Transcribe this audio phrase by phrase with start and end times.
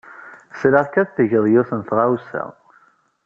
[0.59, 2.43] Sriɣ-k ad tged yiwet n tɣawsa.